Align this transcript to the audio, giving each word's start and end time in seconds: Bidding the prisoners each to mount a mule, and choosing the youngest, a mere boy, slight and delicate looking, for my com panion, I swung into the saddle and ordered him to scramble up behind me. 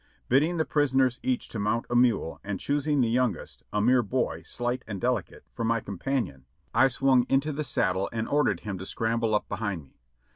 Bidding 0.29 0.57
the 0.57 0.65
prisoners 0.65 1.19
each 1.21 1.47
to 1.49 1.59
mount 1.59 1.85
a 1.87 1.95
mule, 1.95 2.39
and 2.43 2.59
choosing 2.59 3.01
the 3.01 3.07
youngest, 3.09 3.61
a 3.71 3.79
mere 3.83 4.01
boy, 4.01 4.41
slight 4.41 4.83
and 4.87 4.99
delicate 4.99 5.31
looking, 5.43 5.49
for 5.53 5.63
my 5.63 5.79
com 5.79 5.99
panion, 5.99 6.45
I 6.73 6.87
swung 6.87 7.27
into 7.29 7.51
the 7.51 7.63
saddle 7.63 8.09
and 8.11 8.27
ordered 8.27 8.61
him 8.61 8.79
to 8.79 8.85
scramble 8.87 9.35
up 9.35 9.47
behind 9.47 9.83
me. 9.83 9.99